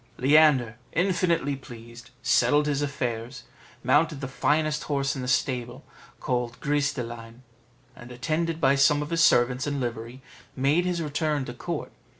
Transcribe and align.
Leander, 0.17 0.77
infinitely 0.93 1.55
pleased, 1.55 2.09
settled 2.23 2.65
his 2.65 2.81
affairs, 2.81 3.43
mounted 3.83 4.19
the 4.19 4.27
finest 4.27 4.85
horse 4.85 5.15
in 5.15 5.21
the 5.21 5.27
stable, 5.27 5.85
called 6.19 6.59
Gris 6.59 6.91
de 6.91 7.03
line, 7.03 7.43
and 7.95 8.11
attended 8.11 8.59
by 8.59 8.73
some 8.73 9.03
of 9.03 9.11
his 9.11 9.21
servants 9.21 9.67
in 9.67 9.79
livery, 9.79 10.23
made 10.55 10.85
his 10.85 11.03
return 11.03 11.45
to 11.45 11.53
court. 11.53 11.91